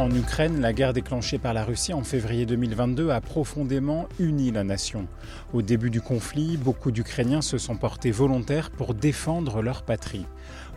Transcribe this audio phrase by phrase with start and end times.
[0.00, 4.64] En Ukraine, la guerre déclenchée par la Russie en février 2022 a profondément uni la
[4.64, 5.06] nation.
[5.52, 10.24] Au début du conflit, beaucoup d'Ukrainiens se sont portés volontaires pour défendre leur patrie.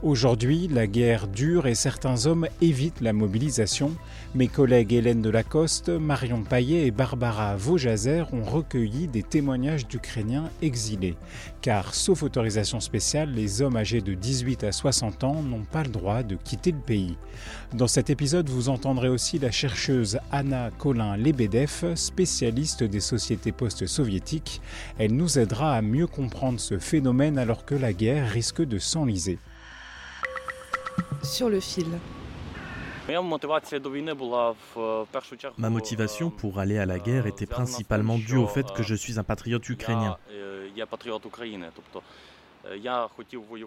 [0.04, 3.94] Aujourd'hui, la guerre dure et certains hommes évitent la mobilisation.
[4.36, 11.16] Mes collègues Hélène Delacoste, Marion Paillet et Barbara Vaujazer ont recueilli des témoignages d'Ukrainiens exilés.
[11.62, 15.90] Car, sauf autorisation spéciale, les hommes âgés de 18 à 60 ans n'ont pas le
[15.90, 17.16] droit de quitter le pays.
[17.74, 24.62] Dans cet épisode, vous entendrez aussi la chercheuse Anna Colin-Lebedev, spécialiste des sociétés post-soviétiques.
[24.98, 29.40] Elle nous aidera à mieux comprendre ce phénomène alors que la guerre risque de s'enliser.
[31.24, 31.88] Sur le fil.
[35.58, 39.20] Ma motivation pour aller à la guerre était principalement due au fait que je suis
[39.20, 40.18] un patriote ukrainien.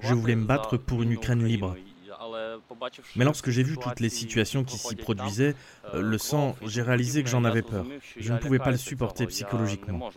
[0.03, 1.77] Je voulais me battre pour une Ukraine libre.
[3.17, 5.55] Mais lorsque j'ai vu toutes les situations qui s'y produisaient,
[5.95, 7.85] euh, le sang, j'ai réalisé que j'en avais peur.
[8.17, 10.11] Je ne pouvais pas le supporter psychologiquement.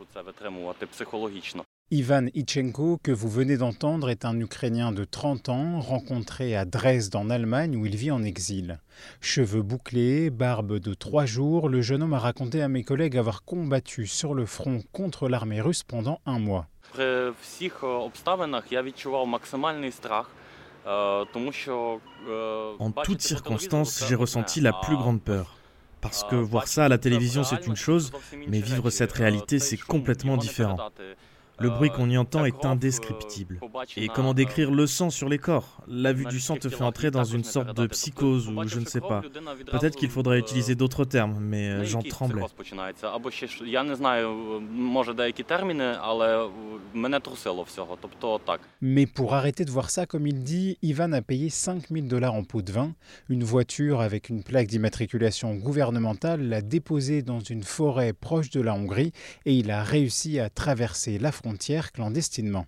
[1.92, 7.16] Ivan Itchenko, que vous venez d'entendre, est un Ukrainien de 30 ans, rencontré à Dresde
[7.16, 8.80] en Allemagne où il vit en exil.
[9.22, 13.44] Cheveux bouclés, barbe de trois jours, le jeune homme a raconté à mes collègues avoir
[13.44, 16.68] combattu sur le front contre l'armée russe pendant un mois.
[22.80, 25.56] En toutes circonstances, j'ai ressenti la plus grande peur.
[26.02, 28.12] Parce que voir ça à la télévision, c'est une chose,
[28.48, 30.78] mais vivre cette réalité, c'est complètement différent.
[31.60, 33.60] Le bruit qu'on y entend est indescriptible.
[33.98, 35.82] Et comment décrire le sang sur les corps?
[35.88, 38.86] La vue du sang te fait entrer dans une sorte de psychose ou je ne
[38.86, 39.22] sais pas.
[39.70, 42.44] Peut-être qu'il faudrait utiliser d'autres termes, mais euh, j'en tremblais.
[48.82, 52.44] Mais pour arrêter de voir ça, comme il dit, Ivan a payé 5000 dollars en
[52.44, 52.94] pot de vin.
[53.28, 58.74] Une voiture avec une plaque d'immatriculation gouvernementale l'a déposé dans une forêt proche de la
[58.74, 59.12] Hongrie
[59.46, 61.49] et il a réussi à traverser la frontière
[61.92, 62.66] clandestinement.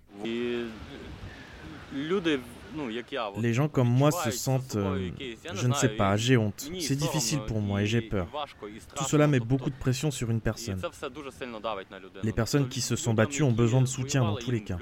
[3.38, 5.09] Les gens comme moi se sentent, euh,
[5.54, 6.70] je ne sais pas, j'ai honte.
[6.80, 8.28] C'est difficile pour moi et j'ai peur.
[8.96, 10.82] Tout cela met beaucoup de pression sur une personne.
[12.24, 14.78] Les personnes qui se sont battues ont besoin de soutien dans tous les cas.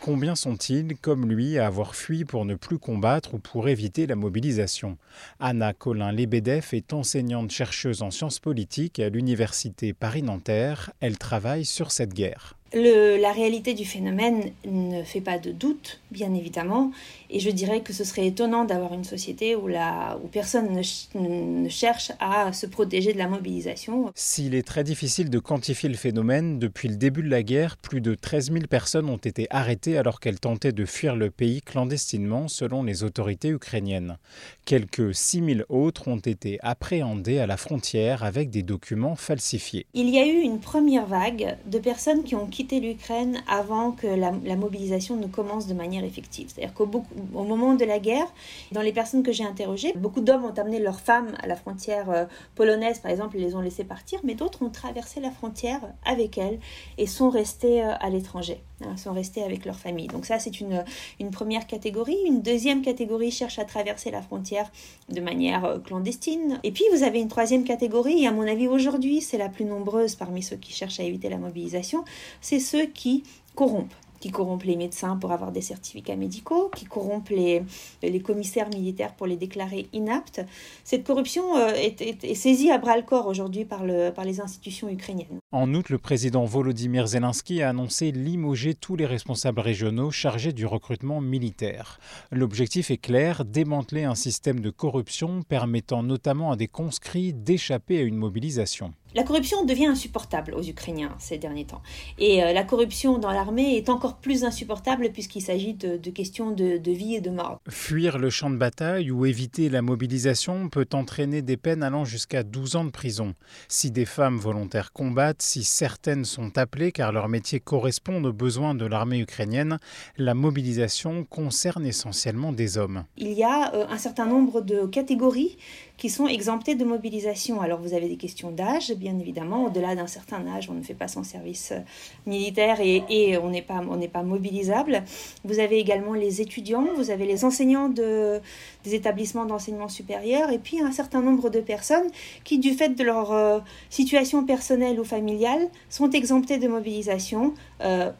[0.00, 4.16] Combien sont-ils, comme lui, à avoir fui pour ne plus combattre ou pour éviter la
[4.16, 4.98] mobilisation?
[5.40, 10.92] Anna Colin-Lebedev est enseignante chercheuse en sciences politiques à l'université Paris-Nanterre.
[11.00, 12.56] Elle travaille sur cette guerre.
[12.76, 16.90] Le- la réalité du phénomène ne fait pas de doute, bien évidemment,
[17.30, 20.82] et je dirais que ce serait étonnant d'avoir une société où, la, où personne ne,
[20.82, 24.12] ch- ne cherche à se protéger de la mobilisation.
[24.14, 28.02] S'il est très difficile de quantifier le phénomène, depuis le début de la guerre, plus
[28.02, 32.46] de 13 000 personnes ont été arrêtées alors qu'elles tentaient de fuir le pays clandestinement
[32.46, 34.18] selon les autorités ukrainiennes.
[34.66, 39.86] Quelques 6 000 autres ont été appréhendées à la frontière avec des documents falsifiés.
[39.94, 44.06] Il y a eu une première vague de personnes qui ont quitté l'Ukraine avant que
[44.06, 46.48] la, mobilisation ne commence de manière effective.
[46.52, 46.88] C'est-à-dire qu'au
[47.32, 48.26] moment de la guerre,
[48.72, 52.10] dans les personnes que j'ai interrogées, beaucoup d'hommes ont amené leurs femmes à la frontière
[52.10, 55.80] euh, polonaise, par exemple, ils les ont laissées partir, mais d'autres ont traversé la frontière
[56.04, 56.58] avec elles
[56.98, 60.06] et sont restés euh, à l'étranger, hein, sont restés avec leur famille.
[60.08, 60.84] Donc ça, c'est une,
[61.20, 62.18] une première catégorie.
[62.26, 64.70] Une deuxième catégorie cherche à traverser la frontière
[65.08, 66.58] de manière euh, clandestine.
[66.64, 69.64] Et puis, vous avez une troisième catégorie, et à mon avis, aujourd'hui, c'est la plus
[69.64, 72.04] nombreuse parmi ceux qui cherchent à éviter la mobilisation,
[72.40, 73.22] c'est ceux qui
[73.54, 77.62] corrompent qui corrompent les médecins pour avoir des certificats médicaux, qui corrompent les,
[78.02, 80.40] les commissaires militaires pour les déclarer inaptes.
[80.84, 84.88] Cette corruption euh, est, est- est saisie à bras-le-corps aujourd'hui par, le, par les institutions
[84.88, 85.38] ukrainiennes.
[85.56, 90.66] En août, le président Volodymyr Zelensky a annoncé limoger tous les responsables régionaux chargés du
[90.66, 91.98] recrutement militaire.
[92.30, 98.02] L'objectif est clair, démanteler un système de corruption permettant notamment à des conscrits d'échapper à
[98.02, 98.92] une mobilisation.
[99.16, 101.80] La corruption devient insupportable aux Ukrainiens ces derniers temps.
[102.18, 106.76] Et euh, la corruption dans l'armée est encore plus insupportable puisqu'il s'agit de, questions de,
[106.76, 107.58] de, vie et de mort.
[107.66, 112.42] Fuir le champ de bataille ou éviter la mobilisation peut entraîner des peines allant jusqu'à
[112.42, 113.34] 12 ans de prison.
[113.68, 118.74] Si des femmes volontaires combattent, si certaines sont appelées car leur métier correspond aux besoins
[118.74, 119.78] de l'armée ukrainienne,
[120.18, 123.04] la mobilisation concerne essentiellement des hommes.
[123.16, 125.56] Il y a euh, un certain nombre de catégories
[125.96, 127.60] qui sont exemptés de mobilisation.
[127.60, 129.64] Alors vous avez des questions d'âge, bien évidemment.
[129.64, 131.80] Au-delà d'un certain âge, on ne fait pas son service euh,
[132.26, 133.82] militaire et, on n'est pas,
[134.12, 135.02] pas mobilisable.
[135.44, 138.40] Vous avez également les étudiants, vous avez les enseignants de,
[138.84, 142.08] des établissements d'enseignement supérieur et puis un certain nombre de personnes
[142.44, 143.60] qui, du fait de leur euh,
[143.90, 147.54] situation personnelle ou familiale, sont exemptées de mobilisation.
[147.80, 148.10] Euh,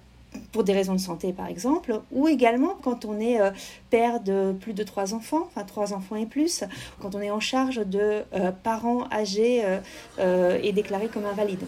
[0.52, 3.50] pour des raisons de santé par exemple, ou également quand on est euh,
[3.90, 6.64] père de plus de trois enfants, enfin trois enfants et plus,
[7.00, 9.62] quand on est en charge de euh, parents âgés
[10.18, 11.66] euh, et déclarés comme invalides.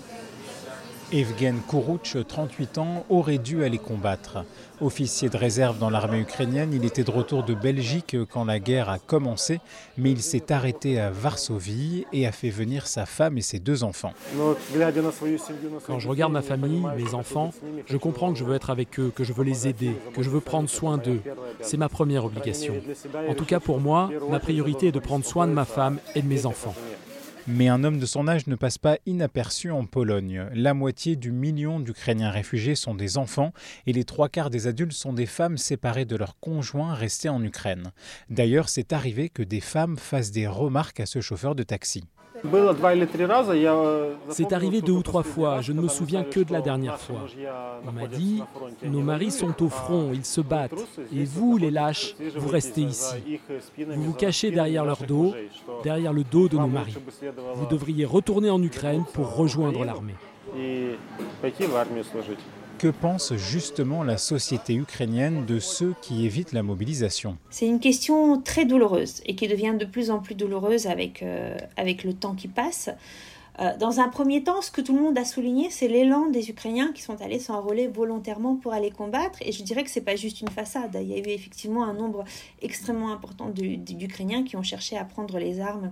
[1.11, 4.45] Evgen Kourouch, 38 ans, aurait dû aller combattre.
[4.83, 8.91] Officier de réserve dans l'armée ukrainienne, il était de retour de Belgique quand la guerre
[8.91, 9.61] a commencé,
[9.97, 13.85] mais il s'est arrêté à Varsovie et a fait venir sa femme et ses deux
[13.85, 14.13] enfants.
[15.87, 17.53] Quand je regarde ma famille, mes enfants,
[17.87, 20.29] je comprends que je veux être avec eux, que je veux les aider, que je
[20.29, 21.23] veux prendre soin d'eux.
[21.63, 22.75] C'est ma première obligation.
[23.29, 26.21] En tout cas pour moi, ma priorité est de prendre soin de ma femme et
[26.21, 26.75] de mes enfants.
[27.51, 30.49] Mais un homme de son âge ne passe pas inaperçu en Pologne.
[30.53, 33.55] La moitié du million d'Ukrainiens réfugiés sont des enfants
[33.87, 37.43] et les trois quarts des adultes sont des femmes séparées de leurs conjoints restés en
[37.43, 37.93] Ukraine.
[38.29, 42.05] D'ailleurs, c'est arrivé que des femmes fassent des remarques à ce chauffeur de taxi.
[44.31, 47.27] C'est arrivé deux ou trois fois, je ne me souviens que de la dernière fois.
[47.87, 48.43] On m'a dit,
[48.85, 50.73] nos maris sont au front, ils se battent,
[51.15, 53.41] et vous, les lâches, vous restez ici.
[53.79, 55.35] Vous vous cachez derrière leur dos,
[55.83, 56.97] derrière le dos de nos maris.
[57.55, 60.15] Vous devriez retourner en Ukraine pour rejoindre l'armée.
[62.79, 68.41] Que pense justement la société ukrainienne de ceux qui évitent la mobilisation C'est une question
[68.41, 72.37] très douloureuse et qui devient de plus en plus douloureuse avec, euh, avec le temps
[72.37, 72.89] qui passe.
[73.59, 76.51] Euh, dans un premier temps, ce que tout le monde a souligné, c'est l'élan des
[76.51, 79.41] Ukrainiens qui sont allés s'enrôler volontairement pour aller combattre.
[79.43, 80.97] Et je dirais que ce n'est pas juste une façade.
[81.03, 82.25] Il y a eu effectivement un nombre
[82.63, 85.91] extrêmement important d'Ukrainiens qui ont cherché à prendre les armes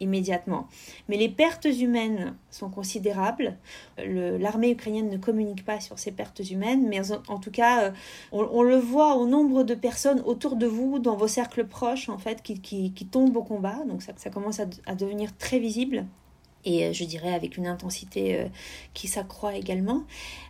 [0.00, 0.68] immédiatement.
[1.08, 3.56] Mais les pertes humaines sont considérables.
[3.98, 7.90] L'armée ukrainienne ne communique pas sur ces pertes humaines, mais en, tout cas, euh,
[8.32, 12.18] on, le voit au nombre de personnes autour de vous, dans vos cercles proches, en
[12.18, 13.78] fait, qui, tombent au combat.
[13.88, 16.04] Donc ça, commence à devenir très visible
[16.64, 18.48] et euh, je dirais avec une intensité euh,
[18.92, 20.02] qui s'accroît également.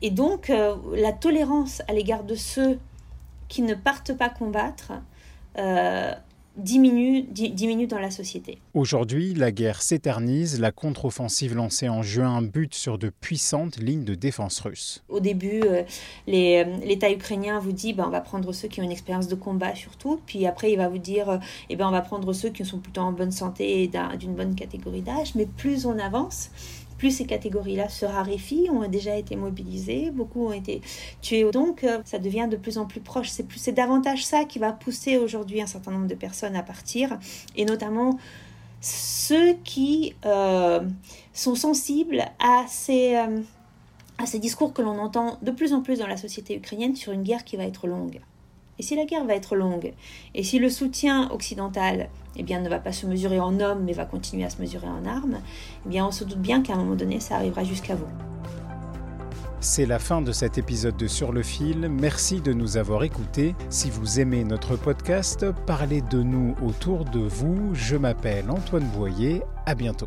[0.03, 2.79] Et donc la tolérance à l'égard de ceux
[3.49, 4.93] qui ne partent pas combattre
[6.58, 8.58] diminue, diminue dans la société.
[8.75, 10.60] Aujourd'hui, la guerre s'éternise.
[10.60, 15.02] La contre-offensive lancée en juin bute sur de puissantes lignes de défense russes.
[15.08, 15.82] Au début, euh,
[16.28, 19.34] euh, l'État ukrainien vous dit ben, on va prendre ceux qui ont une expérience de
[19.34, 20.20] combat surtout.
[20.26, 21.38] Puis après, il va vous dire euh,
[21.70, 24.54] eh ben, on va prendre ceux qui sont plutôt en bonne santé et d'une bonne
[24.54, 25.34] catégorie d'âge.
[25.34, 26.50] Mais plus on avance,
[26.99, 30.83] plus ces catégories-là se raréfient, ont déjà été mobilisées, beaucoup ont été
[31.23, 31.50] tués.
[31.50, 33.31] Donc, euh, ça devient de plus en plus proche.
[33.31, 36.62] C'est, plus, c'est davantage ça qui va pousser aujourd'hui un certain nombre de personnes à
[36.62, 37.19] partir,
[37.56, 38.19] et notamment
[38.81, 40.81] ceux qui euh,
[41.33, 43.41] sont sensibles à ces, euh,
[44.19, 47.12] à ces discours que l'on entend de plus en plus dans la société ukrainienne sur
[47.12, 48.21] une guerre qui va être longue.
[48.78, 49.92] Et si la guerre va être longue,
[50.34, 53.92] et si le soutien occidental eh bien, ne va pas se mesurer en hommes, mais
[53.92, 55.40] va continuer à se mesurer en armes,
[55.84, 58.06] eh bien, on se doute bien qu'à un moment donné, ça arrivera jusqu'à vous.
[59.61, 61.88] C'est la fin de cet épisode de Sur le fil.
[61.90, 63.56] Merci de nous avoir écoutés.
[63.70, 67.75] Si vous aimez notre podcast, parlez de nous autour de vous.
[67.75, 69.42] Je m'appelle Antoine Boyer.
[69.66, 70.06] À bientôt.